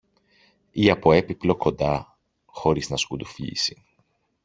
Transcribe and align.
ή 0.71 0.89
από 0.89 1.11
έπιπλο 1.11 1.55
κοντά 1.55 2.17
χωρίς 2.45 2.89
να 2.89 2.97
σκουντουφλήσει. 2.97 3.83